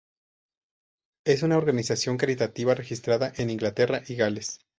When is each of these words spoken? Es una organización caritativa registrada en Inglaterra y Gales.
Es 1.27 1.43
una 1.43 1.57
organización 1.59 2.17
caritativa 2.17 2.73
registrada 2.73 3.33
en 3.37 3.51
Inglaterra 3.51 4.01
y 4.07 4.15
Gales. 4.15 4.57